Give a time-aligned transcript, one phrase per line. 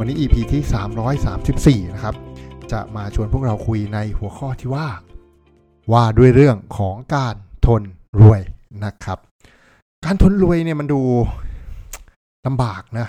[0.00, 0.62] วันนี้ EP ที่
[1.86, 2.14] 334 นะครับ
[2.72, 4.88] จะมาชวนพวกเราคุยในหัวข้อที่ว่า
[5.92, 7.34] ว่าด้วยเรื่องของการ
[7.66, 7.82] ทน
[8.20, 8.40] รวย
[8.84, 9.18] นะครับ
[10.04, 11.00] การทนรวยเนี่ยมันดู
[12.46, 13.06] ลำบากนะ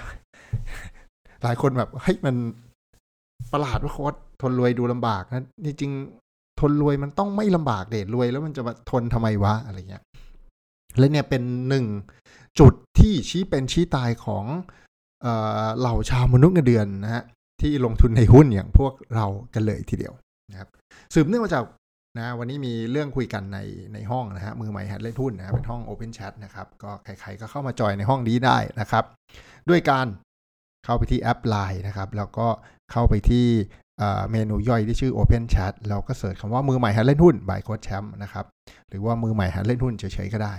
[1.44, 2.36] หลายคนแบบเฮ้ยมัน
[3.52, 5.92] ประหลาดว่าโค้ดทนรวยดูลำบากนะจริง
[6.60, 10.04] ทนรวยมันต้องไม่ลำบากเดชรวยแล้วมันจะมาทนทำไมวะอะไรเงี้ย
[10.98, 11.86] และเนี่ยเป็นหนึ่ง
[12.60, 14.46] จุดที่ชี้เป็นชี้ตายของ
[15.80, 17.24] เหล่าชาวมนุษย์เงินเดือนนะฮะ
[17.62, 20.14] ที่ลงทุนในหุ้นอย่างพวกเรากันเลยทีเดียว
[20.52, 20.70] นะครับ
[21.14, 21.64] สืบเนื่องมาจาก
[22.18, 23.60] นะวันนี้มีเรื่องคุยกันใน
[23.94, 29.04] ในห้องนะฮะมือใหม่หัดเล่นหุ้นนะเป็นห้อง Open Chat นะครับก็ใครๆก็เข้ามาจอยในห้องนี้ได้นะครับ
[29.70, 30.08] ด้วยการ
[30.86, 32.48] เข้าไปที่แอป Line นะครับแล้วก็
[32.92, 33.48] เข้าไปที่
[34.32, 38.46] เมนูย่อยที่ชื่อ Open Chat แล้วก็เสิร์ชคำว่ามือใหม่หัดเล่นหุ้น by โค้ชแชมป์นะครับ
[38.90, 40.56] หรือว่ามือใหม่หัดเล่นหุ้นเฉยๆก็ได้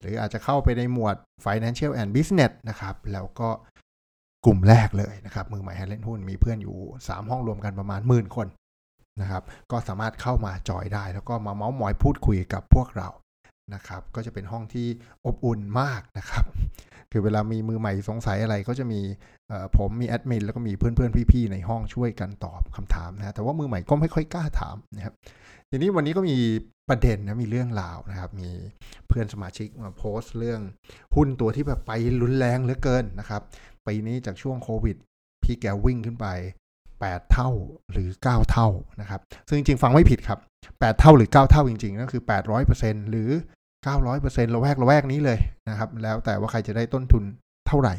[0.00, 3.48] หรืออาจจะเข้าไปในหมวด Financial and Business นะครับแล้วก็
[4.46, 8.46] กลุ่มแรกเลยนะครับมือใหม่ให้เล่นหุ้นมีเพื่อนอยู่ 3 ห้องรวมกันประมาณหมื่นคน
[9.20, 13.08] นะครับก็สามารถเข้ามาจอยได้ แล้วก็มาเมาส์มอยพูดคุยกับพวกเรา
[13.74, 14.86] นะครับก็จะเป็นห้องที่
[15.26, 16.44] อบอุ่นมากนะครับ
[17.12, 19.00] คือเวลามีมือใหม่สงสัยอะไรก็จะมี
[19.76, 25.14] ผมมีแอดมินแล้วก็มีเพื่อนๆพี่ๆในห้องช่วยกันตอบคำถามนะแต่ว่ามือใหม่ก็ไม่ค่อยกล้าถามนะครับ
[25.70, 26.36] ทีนี้วันนี้ก็มี
[26.88, 30.60] ประเด็นนะมีเรื่องราวนะครับ มี เพื่อนสมาชิกมาโพสต์เรื่อง
[31.16, 33.42] หุ้นตัวที่แบบไปรุนแรงเหลือเกินนะครับ
[33.86, 34.96] ปีนี้จากช่วงโควิด
[35.44, 36.26] พี่แกวิ่งขึ้นไป
[36.82, 37.50] 8 เท่า
[37.92, 38.68] หรือ 9 เท่า
[39.00, 40.38] นะครับ ซึ่งจริงๆฟังไม่ผิดครับ
[40.70, 42.22] 8 เท่าหรือ 9 เท่าจริงๆก็คือ
[42.66, 43.30] 800%หรือ
[43.92, 47.24] 900%ละแวกละแวกนี้เลยนะครับ แล้วแต่ว่าใครจะได้ต้นทุน
[47.68, 47.94] เท่าไหร่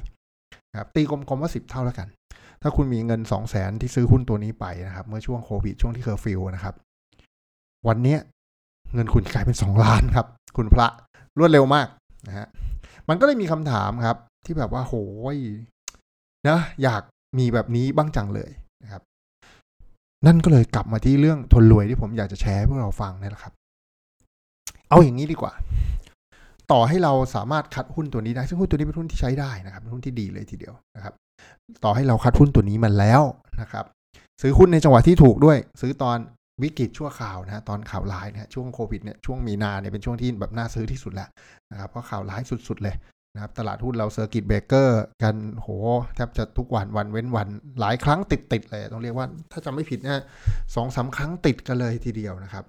[0.79, 2.07] ครับตีกลมๆว่า 10 เท่าแล้วกัน
[2.61, 6.75] ถ้าคุณมีเงิน 2 0 0 0 0 0 ที่ซื้อหุ้นตัวนี้ไปนะครับ เมื่อช่วงโควิดช่วงที่เคอร์ฟิวนะครับ
[7.87, 8.19] วันเนี้ย
[8.93, 10.25] เงินคุณกลายเป็น 2 ล้านครับ
[10.57, 10.87] คุณพระ
[11.37, 11.87] รวดเร็วมาก
[12.27, 12.47] นะฮะ
[13.09, 14.93] มันก็เลยมีคำถามครับ ที่แบบว่าโห
[15.35, 15.37] ย
[16.49, 17.01] นะอยาก
[17.37, 18.51] มีแบบนี้บ้างจังเลย
[18.83, 19.01] นะครับ
[20.25, 23.53] นั่นก็เลยกลับมาที่เรื่องทนรวยที่ผมอยากจะแชร์ให้พวกเราฟังนี่แหละครับ
[24.89, 25.53] เอาอย่างนี้ดีกว่า
[26.71, 31.13] ต่อให้เราสามารถคัดหุ้นตัวนี้ได้ ซึ่งหุ้นตัวนี้เป็นหุ้นที่ใช้ได้นะครับเป็นหุ้นที่ดีเลยทีเดียวนะครับ
[31.83, 33.21] ต่อให้เราคัดหุ้นตัวนี้มาแล้ว
[33.61, 33.85] นะครับ
[34.41, 36.17] ซื้อหุ้นในจังหวะที่ถูกด้วย ซื้อตอน
[36.63, 41.29] วิกฤตชั่วคราวนะฮะตอนข่าวร้ายนะช่วงโควิดเนี่ยช่วงมีนาเนี่ยเป็นช่วงที่แบบน่าซื้อที่สุดแล้ว
[41.71, 42.95] นะครับเพราะข่าวร้ายสุด ๆ เลย
[43.33, 45.69] นะครับตลาดหุ้นเรา circuit breaker กันโห
[46.15, 47.47] แทบจะทุกวันวันเว้นวัน
[47.79, 50.19] หลายครั้งติดๆเลย ต้องเรียกว่าถ้าจำไม่ผิดเนี่ย
[50.75, 52.63] สองสามครั้งติดกันเลยทีเดียวนะครับ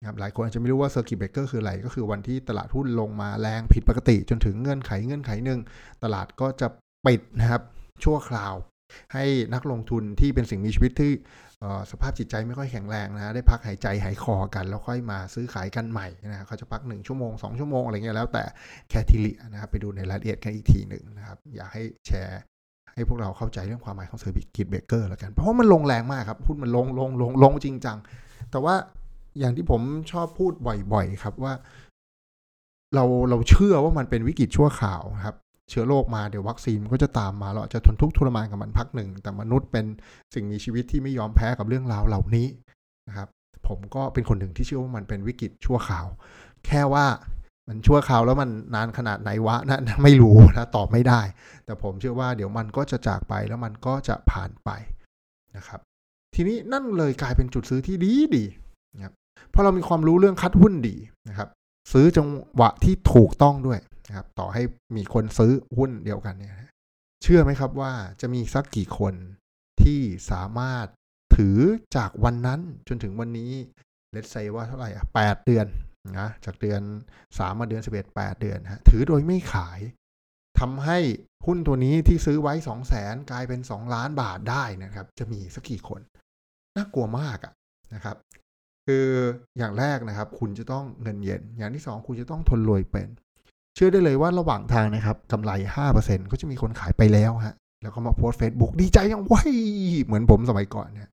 [0.00, 5.60] นะครับหลายคนอาจจะไม่รู้ว่า circuit breaker คืออะไร ก็คือวันที่ตลาดหุ้นลงมาแรงผิดปกติ จนถึงเงื่อนไขเงื่อนไขหนึ่ง
[6.02, 6.66] ตลาดก็จะ
[7.06, 7.62] ปิดนะครับ
[8.04, 8.54] ชั่วคราว
[9.14, 9.24] ให้
[9.54, 11.12] นักลงทุนที่เป็นสิ่งมีชีวิตที่
[11.90, 18.44] สภาพจิตใจไม่ค่อยแข็งแรงนะได้พักหายใจหายคอกัน แล้วค่อยมาซื้อขายกันใหม่นะเขาจะพัก 1 ชั่วโมง 2 ชั่วโมงอะไรเงี้ยแล้วแต่
[18.88, 22.40] category นะครับไปดูในรายละเอียดกันอีกทีหนึ่งนะครับอยากให้แชร์
[22.94, 27.98] ให้พวกเราเข้าใจเรื่องความหมายของ circuit breaker แล้วกัน เพราะมันลงแรงมากครับหุ้นมันลงลงลงลงจริงจัง
[28.50, 28.74] แต่ว่า
[29.38, 29.82] อย่างที่ผม
[30.12, 30.52] ชอบพูด
[30.92, 31.54] บ่อยๆ ครับว่า
[32.94, 35.36] เราเราเชื่อว่ามันเป็นวิกฤตชั่วข่าวครับ
[35.70, 39.86] เชื้อโรคมาเดี๋ยววัคซีนมันก็จะตามมาเราจะทนทุกข์ทรมานกับมันพักหนึ่ง แต่มนุษย์เป็น
[40.34, 42.46] สิ่งมีชีวิตที่ไม่ยอมแพ้กับเรื่องราวเหล่านี้
[43.08, 43.28] นะครับ
[43.68, 46.06] ผมก็เป็นคนหนึ่งที่เชื่อว่ามันเป็นวิกฤตชั่วข่าว
[46.66, 47.06] แค่ว่า
[47.68, 51.20] มันชั่วข่าวแล้วมันนานขนาดไหนวะนะไม่รู้นะตอบไม่ได้
[51.64, 54.70] แต่ผมเชื่อว่าเดี๋ยวมันก็จะจากไปแล้วมันก็จะผ่านไป
[55.56, 55.80] นะครับ
[56.34, 58.44] ทีนี้นั่นเลยกลายเป็นจุดซื้อที่ดีดี
[58.94, 59.14] นะครับ
[59.52, 60.96] พราะเรามีความรู้เรื่องคัดหุ้นดี
[61.28, 61.48] นะครับ
[61.92, 64.62] ซื้อจังหวะที่ถูกต้องด้วย นะครับต่อให้
[64.96, 66.54] มีคนซื้อหุ้นเดียวกันเนี่ย
[67.22, 69.14] เชื่อไหมครับว่าจะมีสักกี่คน
[69.82, 70.00] ที่
[70.30, 70.86] สามารถ
[71.36, 71.58] ถือ
[71.96, 73.52] จากวันนั้นจนถึงวันนี้
[74.12, 75.66] เลตไซว่าเท่าไหร่อะแปดเดือน
[76.18, 76.80] นะจากเดือน
[77.38, 79.80] สามมาเดือนสิบเอ็ดแปดเดือนฮะถือโดยไม่ขาย
[80.60, 80.98] ทำให้
[81.46, 86.00] หุ้นตัวนี้ที่ซื้อไว้สองแสนกลายเป็นสองล้านบาทได้นะครับ จะมีสักกี่คน
[86.76, 87.52] น่ากลัวมากอะ
[87.94, 88.16] นะครับ
[88.86, 89.06] คือ
[89.58, 93.08] อย่างแรกนะครับ คุณจะต้องเงินเย็น อย่างที่สองคุณจะต้องทนรวยเป็น
[93.78, 95.50] ชื่อได้เลยว่าระหว่างทางนะครับกำไร
[95.92, 99.42] 5%ก็จะมีคนขายไปแล้วฮะแล้วก็มาโพสเฟซบุ๊กดีใจยังไว้
[100.04, 101.10] เหมือนผมสมัยก่อนเนี่ย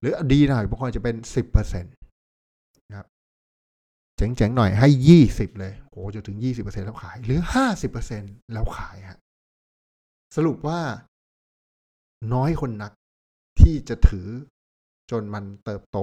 [0.00, 1.16] หรือดีหน่อยบางคนจะเป็น
[1.54, 3.06] 10%นะครับ
[4.16, 4.88] เจ๋งๆหน่อยให้
[5.24, 7.40] 20 เลยโอ้จะถึง 20%แล้วขายหรือ
[7.96, 9.18] 50%แล้วขายฮะ
[10.36, 10.80] สรุปว่า
[12.34, 12.92] น้อยคนนัก
[13.60, 14.28] ที่จะถือ
[15.10, 15.98] จนมันเติบโต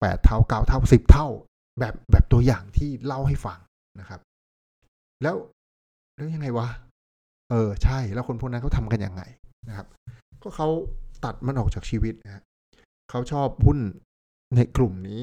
[0.00, 1.28] แปดเท่าเก้าเท่าสิบเท่า
[1.80, 3.58] แบบแบบตัวอย่างที่เล่าให้ฟัง
[4.00, 4.20] นะครับ
[5.24, 5.36] แล้ว
[6.14, 6.68] แล้วยังไงวะ
[7.50, 9.22] เออใช่ แล้วคนพวกนั้นเขาทำกันยังไง
[9.68, 9.86] นะครับ
[10.42, 10.68] ก็เขา
[11.24, 12.42] ตัดมันออกจากชีวิตนะ
[13.10, 13.78] เขาชอบหุ้น
[14.56, 15.22] ในกลุ่มนี้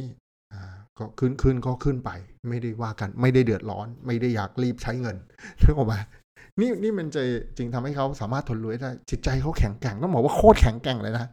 [0.53, 0.61] อ่า
[0.97, 2.11] ก็ขึ้นขึ้นก็ขึ้นไป
[2.49, 5.17] ไม่ได้ว่ากัน ไม่ได้เดือดร้อน ไม่ได้อยากรีบใช้เงิน
[5.63, 5.95] นึกออกไหม
[6.59, 7.21] นี่นี่มันจะ
[7.57, 11.27] จริงทำให้เขาสามารถทนรวยได้จิตใจเขาแข็งแกร่งต้องบอกว่าโคตรแข็งแกร่งเลยนะ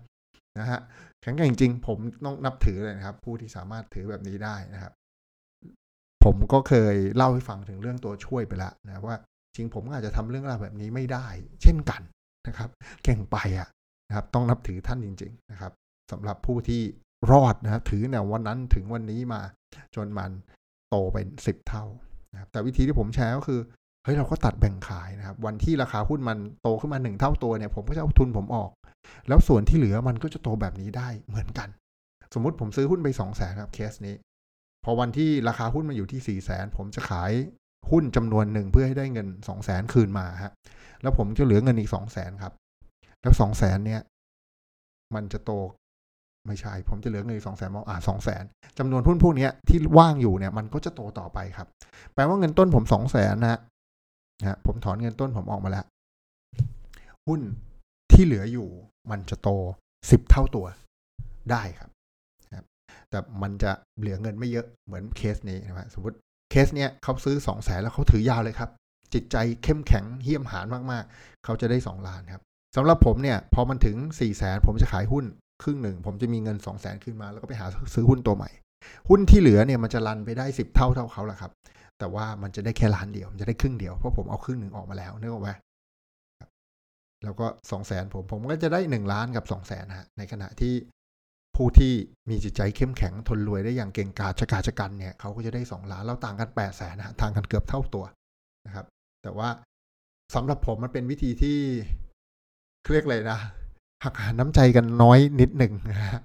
[0.58, 0.80] นะฮะ
[1.22, 4.92] แข็งแกร่งจริงผมต้องนับถือเลยนะครับ ผู้ที่สามารถถือแบบนี้ได้นะครับ
[6.30, 9.16] ผมก็เคยเล่าให้ฟังถึงเรื่องตัวช่วยไปแล้วนะว่า
[9.56, 11.26] จริงผมอาจจะทำเรื่องราวแบบนี้ไม่ได้
[11.62, 12.02] เช่นกัน
[12.48, 12.70] นะครับ
[13.04, 13.68] เก่งไปอะ
[14.08, 15.72] นะครับ ต้องนับถือท่านจริง ๆ นะครับ
[16.12, 16.82] สำหรับผู้ที่
[17.30, 19.40] รอดนะครับถือเนี่ยวันนั้นถึงวันนี้มา
[19.94, 20.30] จนมัน
[20.88, 21.84] โตเป็นสิบเท่า
[22.32, 23.60] นะครับแต่วิธีที่ผมแชร์ก็คือ
[24.04, 28.70] เฮ้ยเราก็ตัดแบ่งขายนะครับ วันที่ราคาหุ้นมันโตขึ้นมาหนึ่งเท่าตัวเนี่ยผมก็จะเอาทุนผมออก
[29.28, 31.68] แล้วส่วนที่เหลือมันก็จะโตแบบนี้ได้เหมือนกัน
[32.34, 34.14] สมมุติผมซื้อหุ้นไปสองแสนครับเคสนี้
[34.88, 37.32] อวันที่ราคาหุ้นมาอยู่ที่สี่แสนผมจะขาย
[37.90, 40.52] หุ้นจำนวนหนึ่งเพื่อให้ได้เงินสองแสนคืนมาฮะ
[41.02, 42.52] แล้วผมจะเหลือเงินอีกสองแสนครับ
[43.22, 44.02] แล้วสองแสนเนี่ย
[45.14, 45.50] มันจะโต
[46.46, 48.44] ไม่ใช่ ผมจะเหลือเงินสองแสนมองอ่าสองแสน
[48.78, 51.68] จำนวนหุ้นพวกนี้ที่ว่างอยู่เนี่ยมันก็จะโตต่อไปครับ
[52.14, 53.60] แปลว่าเงินต้นผมสองแสนนะ
[54.40, 55.84] นะผมถอนเงินต้นผมออกมาแล้ว
[57.26, 57.40] หุ้น
[58.12, 58.68] ที่เหลืออยู่
[59.10, 59.48] มันจะโต
[60.10, 60.66] สิบเท่าตัว
[61.50, 61.90] ได้ครับ
[63.10, 66.16] แต่มันจะเหลือเงินไม่เยอะเหมือนเคสนี้นะครับสมมติ
[66.50, 68.70] เคสเนี้ยเขาซื้อสองแสนแล้วเขาถือยาวเลยครับ
[69.14, 72.42] จิตใจเข้มแข็งเหี้ยมหานมากๆ เขาจะได้สองล้านครับ
[72.76, 75.24] สำหรับผมเนี่ยพอมันถึงสี่แสนผมจะขายหุ้น
[75.62, 78.50] ครึ่งหนึ่ง ผมจะมีเงินสองแสนขึ้นมา แล้วก็ไปหาซื้อหุ้นตัวใหม่
[79.08, 81.52] หุ้นที่เหลือเนี่ยมันจะรันไปได้สิบเท่าเท่าเขาแหละครับ
[81.98, 85.50] แต่ว่ามันจะได้แค่ล้านเดียว มันจะได้ครึ่งเดียวเพราะผมเอาครึ่งหนึ่งออกมาแล้วนึกออกไหม
[87.24, 90.74] แล้วก็สองแสนผมผมก็จะได้หนึ่งล้านกับสองแสนฮะในขณะที่
[91.58, 91.92] ผู้ที่
[92.30, 98.04] มีจิตใจเข้มแข็งทนรวยได้อย่างเก่งกาจชะกาจกันเนี่ยเขาก็จะได้สองล้านเราต่างกันแปดแสนนะทางกันเกือบเท่าตัว
[98.66, 98.86] นะครับ
[99.22, 99.48] แต่ว่า
[100.34, 101.58] สำหรับผมมันเป็นวิธีที่
[102.90, 103.38] เรียกเลยนะ
[104.04, 106.20] หักหาน้ำใจกันน้อยนิดหนึ่งนะฮะ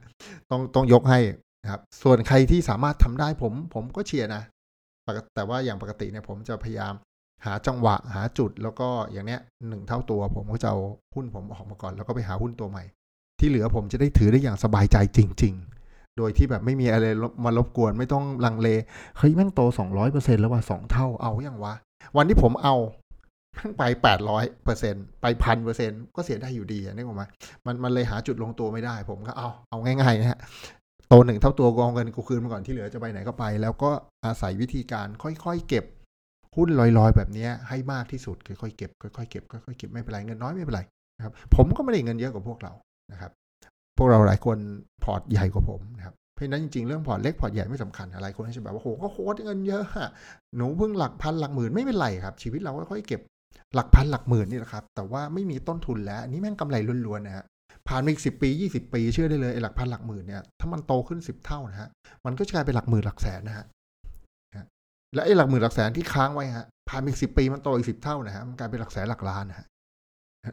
[0.51, 1.19] ต้องต้องยกให้
[1.63, 4.43] นะครับ ส่วนใครที่สามารถทำได้ผมผมก็เชียร์นะ
[5.35, 6.93] แต่ว่าอย่างปกติเนี่ยผมจะพยายาม
[7.45, 10.79] หาจังหวะหาจุดแล้วก็อย่างเนี้ยหนึ่งเท่าตัว ผมก็จะเอา
[11.15, 12.83] หุ้นผมออกมาก่อน แล้วก็ไปหาหุ้นตัวใหม่
[13.43, 15.53] ที่เหลือผมจะได้ถือได้อย่างสบายใจจริง
[15.85, 17.05] ๆ โดยที่แบบไม่มีอะไร
[17.45, 18.67] มารบกวนไม่ต้องลังเล
[19.17, 21.73] เฮ้ยแม่งโตสองร้อยเปอร์เซ็นแล้วว่าสองเท่าเอาอย่างวะ
[22.17, 22.75] วันที่ผมเอา
[23.77, 27.23] ไปแปดร้อยเปอร์เซ็นไปพันเปอร์เซ็นก็เสียได้อยู่ดีนึกออกไหม
[27.65, 30.39] มันมันเลยหาจุดลงตัวไม่ได้ ผมก็เอาเอาง่ายๆนะฮะ
[31.07, 33.91] โตหนึ่งเท่าตัวกองเงินกูคืนมาก่อนที่เหลือจะไปไหนก็ไป แล้วก็
[34.25, 35.85] อาศัยวิธีการค่อยๆเก็บ
[36.55, 40.81] หุ้นลอยๆ แบบนี้ให้มากที่สุดค่อยๆเก็บค่อยๆเก็บค่อยๆเก็บไม่เป็นไรเงินน้อยไม่เป็นไร
[41.17, 42.73] นะครับผมก็ไม่ได้เงินเยอะกว่าพวกเรา
[43.13, 43.31] นะครับ
[43.97, 44.57] พวกเราหลายคน
[45.03, 49.83] พอร์ตใหญ่กว่าผมนะครับเพราะนั้นจริงๆเรื่องพอร์ตเล็กพอร์ตใหญ่ไม่สำคัญอะไรคนจะแบบว่าโหก็โคตรเงินเยอะ
[50.55, 53.21] หนูเพิ่งหลักพันหลักหมื่นไม่เป็นไรครับ ชีวิตเราค่อยๆเก็บ
[53.75, 56.75] หลักพันหลักหมื่นนี่แหละครับแต่ว่าไม่มีต้นทุนแล้วนี่แม่งกำไร
[57.05, 57.45] ล้วนๆนะฮะ
[57.87, 61.89] ผ่านไปอีกสิบปียี่สิบปีเชื่อได้เลยไอ้หลักพันหลักหมื่นเนี่ยถ้ามันโตขึ้นสิบเท่านะฮะ
[62.25, 63.65] มันก็จะกลายเป็นหลักหมื่นหลักแสนนะฮะ
[65.15, 69.65] และไอ้หลักหมื่นหลักแสนที่ค้างไว้ฮะผ่านอีกสิบปีมันโตอีกสิบเท่านะฮะมันกลายเป็นหลักแสนหลักล้านนะฮะ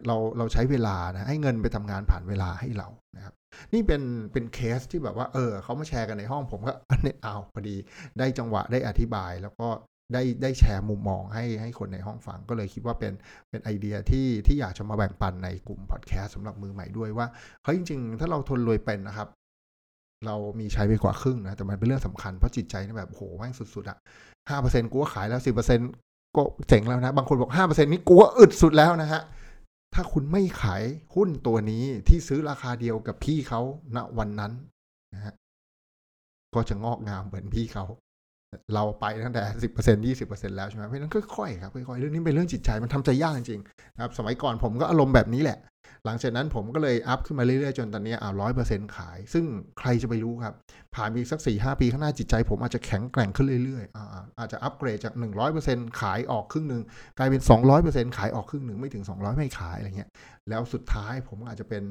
[0.06, 3.34] เราเราใช้เวลานะให้เงินไปทำงานผ่านเวลาให้เรานะครับ
[3.72, 7.76] นี่เป็นเป็นเคสที่แบบว่า เออเขามาแชร์กันในห้องผมก็อันนี้เอาพอดี
[8.18, 9.68] ได้จังหวะได้อธิบาย แล้วก็
[10.14, 13.12] ได้ได้แชร์มุมมองให้ให้คนในห้องฟังก็เลยคิดว่าเป็น
[13.50, 17.26] เป็นไอเดียที่ที่อยากจะมาแบ่งปันในกลุ่มพอดแคสต์สำหรับมือใหม่ด้วยว่า
[17.64, 19.28] เฮ้ยจริง ๆ ถ้าเราทนรวยเป็นนะครับ
[20.26, 23.98] เรามีใช้ไปกว่าครึ่งนะแต่มันเป็นเรื่องสำคัญเพราะจิตใจนี่แบบโหแม่งสุด ๆอะ
[24.50, 25.88] ห้าเปอร์เซ็นต์กูก็ขายแล้วสิบเปอร์เซ็นต์
[26.36, 29.22] ก็เจ๋งแล้วนะ บางคนบอกห้าเปอร์เซ็นต์นี้กูก็อึดสุดแล้วนะฮะ
[29.94, 30.82] ถ้าคุณไม่ขาย
[31.14, 33.60] หุ้นตัวนี้ที่ซื้อราคาเดียวกับพี่เขา
[33.96, 34.52] ณวันนั้น
[35.14, 35.34] นะฮะ
[36.54, 37.84] ก็จะงอกงามเหมือนพี่เขา
[38.74, 45.58] เราไปตั้งแต่สิบเปอร์เซ็นยี่สิบเปอร์เซ็นแล้วใช่ไหมเพราะนั้นค่อยๆครับค่อยๆเรื่องนี้เป็นเรื่องจิตใจมันทำใจยากจริงๆนะครับ สมัยก่อนผมก็อารมณ์แบบนี้แหละ
[46.04, 49.44] หลังจากนั้นผมก็เลยอัพขึ้นมาเรื่อยๆ จนตอนนี้อ่าร้อยเปอร์เซ็นต์ขาย ซึ่ง
[49.78, 50.54] ใครจะไปรู้ครับ
[50.94, 54.06] ผ่านไปสักสี่ห้าปีข้างหน้าจิตใจ ผมอาจจะแข็งแกร่งขึ้นเรื่อยๆ อ่า
[54.38, 56.82] อาจจะอัปเกรดจากหนึ่งร้อยเปอร์เซ็นต์ขายออกครึ่งหนึ่ง
[57.18, 60.10] กลายเป็นสองร้อยเปอร์เซ็นต์ขายออกครึ่งหนึ่งไม่ถึงสองร้อยไม่ขายอะไรเงี้ย
[60.48, 61.84] แล้วสุดท้ายผมอาจจะเป็น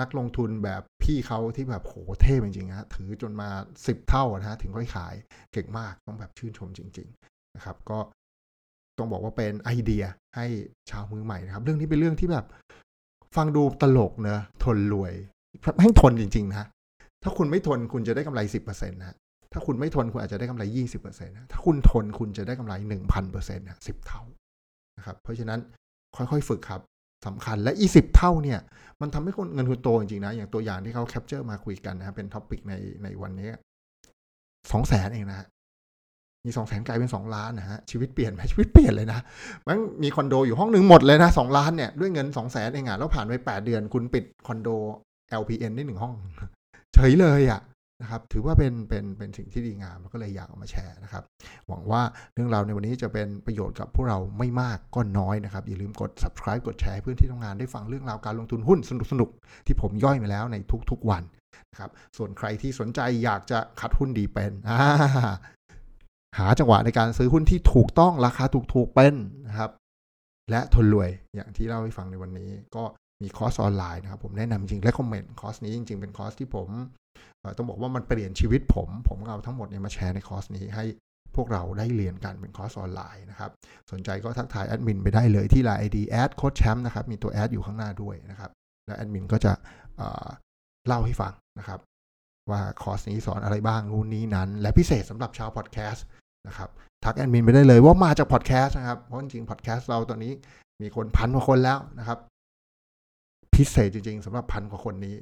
[0.00, 3.48] นักลงทุนแบบพี่เขาที่แบบโหเท่จริงๆฮะถือจนมา
[3.86, 5.14] สิบเท่านะฮะถึงค่อยขาย
[5.52, 7.98] เก่งมากต้องแบบชื่นชมจริง ๆนะครับ ก็
[8.98, 10.04] ต้องบอกว่าเป็นไอเดีย
[10.36, 10.46] ให้
[10.90, 12.46] ชาวมือใหม่นะครับ เรื่องนี้เป็นเรื่องที่แบบ
[13.36, 15.12] ฟังดูตลกเนะทนรวย
[15.80, 16.66] ให้ทนจริง ๆ นะ
[17.22, 19.16] ถ้าคุณไม่ทนคุณจะได้กำไรสิบเปอร์เซ็นต์นะ
[19.52, 24.22] ถ้าคุณไม่ทนคุณอาจจะได้กำไรยี่สิบเปอร์เซ็นต์นะถ้าคุณทนคุณจะได้กำไรหนึ่งพันเปอร์เซ็นต์นะสิบเท่า
[24.98, 25.60] นะครับเพราะฉะนั้น
[26.16, 26.80] ค่อยๆฝึกครับ
[27.26, 28.60] สำคัญและอีสิบเท่าเนี่ย
[29.00, 33.50] มันทำให้คนเงินคุณโตจริงๆนะ อย่างตัวอย่างที่เขา capture มาคุยกันนะครับเป็น topic ในในวันนี้
[34.70, 35.46] สองแสนเองนะ
[36.46, 39.20] มีสองแสนกลายเป็นสองล้านนะฮะชีวิตเปลี่ยนไหมชีวิตเปลี่ยนเลยนะ
[39.66, 44.68] มันมีคอนโดอยู่ห้องหนึ่งหมดเลยนะสองล้านเนี่ยด้วยเงินสองแสนเองอะแล้วผ่านไปแปดเดือนคุณปิดคอนโด
[45.40, 46.14] LPN ได้หนึ่งห้อง
[46.94, 47.62] เฉยเลยอะ
[48.02, 51.24] นะครับถือว่าเป็นเป็นเป็นสิ่งที่ดีงามก็เลยอยากเอามาแชร์นะครับ
[51.68, 52.02] หวังว่า
[52.34, 58.78] เรื่องราวในวันนี้จะเป็นประโยชน์กับพวกเราไม่มากก็น้อยนะครับ อย่าลืมกด subscribe กดแชร์เพื่อนที่ทำงานได้ฟังเรื่องราวการลงทุนหุ้น
[59.10, 60.56] สนุกๆที่ผมย่อยมาแล้วใน
[60.90, 61.22] ทุกๆวัน
[61.70, 64.52] นะครับส่วนใครที่สนใจอยากจะคัดหุ้นดีเป็น
[66.38, 69.14] หาจังหวะในการซื้อหุ้นที่ถูกต้องราคาถูกๆเป็น
[69.48, 69.70] นะครับ
[70.50, 72.84] และทนรวยอย่างที่เล่าให้ฟังในวันนี้ ก็
[73.22, 76.68] มีคอร์สออนไลน์นะครับ ผมแนะนำจริง recommend คอร์สนี้จริงๆเป็นคอร์สที่ผม
[77.56, 80.84] ต้องบอกว่ามันเปลี่ยนชีวิตผม ผมเอาทั้งหมดเนี่ยมาแชร์ในคอร์สนี้ให้
[81.36, 83.50] พวกเราได้เรียนกันเป็นคอร์สออนไลน์นะครับ
[83.92, 88.50] สนใจก็ทักทายแอดมินไปได้เลยที่ไลน์ ID แอดโค้ชแชมป์นะครับ มีตัวแอดอยู่ข้างหน้าด้วยนะครับ
[88.86, 89.52] แล้วแอดมินก็จะ
[90.86, 91.80] เล่าให้ฟังนะครับ
[92.50, 96.04] ว่าคอร์สนี้สอนอะไรบ้างนู่นนี้นั้น และพิเศษสำหรับชาวพอดแคสต์
[96.48, 96.70] นะครับ
[97.04, 100.32] ทักแอดมินไปได้เลยว่ามาจากพอดแคสต์นะครับ เพราะจริงๆพอดแคสต์เราตอนนี้
[100.82, 102.18] มีคนพันกว่าคนแล้วนะครับ
[103.54, 105.16] พิเศษจริง ๆสำหรับพันกว่าคนนี้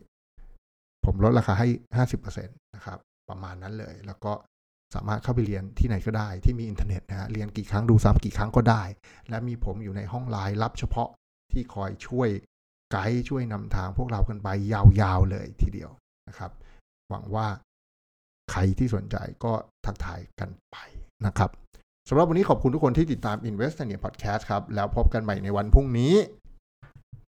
[1.04, 2.98] ผมลดราคาให้ห้าสิบเปอร์เซ็นต์นะครับ
[3.30, 4.32] ประมาณนั้นเลย แล้วก็
[4.94, 8.82] สามารถเข้าไปเรียนที่ไหนก็ได้ที่มีอินเทอร์เน็ตนะฮะเรียนกี่ครั้งดูซ้ำกี่ครั้งก็ได้
[9.28, 11.08] และมีผมอยู่ในห้องไลน์รับเฉพาะ
[11.52, 12.28] ที่คอยช่วย
[12.92, 15.90] ไกด์ช่วยนำทางพวกเรากันไปยาวๆเลยทีเดียว
[16.28, 16.50] นะครับ
[17.10, 17.46] หวังว่า
[18.50, 19.52] ใครที่สนใจก็
[19.84, 20.76] ทักทายกันไป
[21.26, 21.50] นะครับ
[22.08, 26.14] สำหรับวันนี้ขอบคุณทุกคนที่ติดตาม Invest เนี่ยพอดแคสต์ครับ แล้วพบกันใหม่ในวันพรุ่งนี้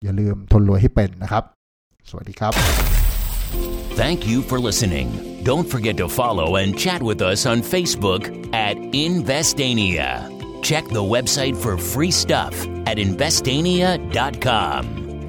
[0.03, 1.43] อย่าลืมทนรวยให้เป็นนะครับ
[2.09, 2.53] สวัสดีครับ
[4.01, 5.09] Thank you for listening.
[5.43, 8.23] Don't forget to follow and chat with us on Facebook
[8.53, 10.09] at Investania.
[10.61, 12.53] Check the website for free stuff
[12.87, 15.00] at investania.com.